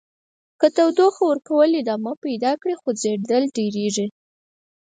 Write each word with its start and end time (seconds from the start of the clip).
که 0.59 0.67
تودوخې 0.75 1.23
ورکول 1.27 1.69
ادامه 1.81 2.13
پیدا 2.25 2.51
کړي 2.61 2.73
خوځیدل 2.81 3.43
ډیریږي. 3.55 4.07